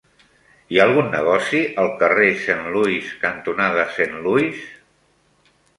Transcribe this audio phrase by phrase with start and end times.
[0.75, 4.69] Hi ha algun negoci al carrer Saint Louis cantonada Saint Louis?